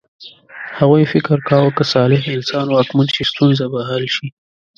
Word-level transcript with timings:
هغوی 0.77 1.05
فکر 1.13 1.37
کاوه 1.47 1.71
که 1.77 1.83
صالح 1.93 2.21
انسان 2.35 2.65
واکمن 2.69 3.07
شي 3.15 3.23
ستونزه 3.31 3.65
به 3.73 3.79
حل 3.89 4.05
شي. 4.15 4.27